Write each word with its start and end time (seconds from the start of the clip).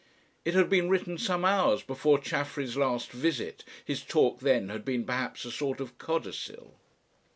It 0.43 0.55
had 0.55 0.67
been 0.67 0.89
written 0.89 1.19
some 1.19 1.45
hours 1.45 1.83
before 1.83 2.17
Chaffery's 2.17 2.75
last 2.75 3.11
visit 3.11 3.63
his 3.85 4.01
talk 4.01 4.39
then 4.39 4.69
had 4.69 4.83
been 4.83 5.05
perhaps 5.05 5.45
a 5.45 5.51
sort 5.51 5.79
of 5.79 5.99
codicil. 5.99 6.73